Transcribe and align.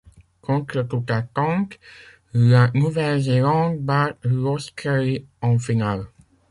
Contre 0.41 0.81
toute 0.81 1.11
attente, 1.11 1.79
la 2.33 2.71
Nouvelle-Zélande 2.73 3.77
bat 3.81 4.17
l'Australie 4.23 5.27
en 5.43 5.59
finale. 5.59 6.07